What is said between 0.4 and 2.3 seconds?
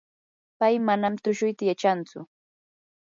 pay manam tushuyta yachantsu.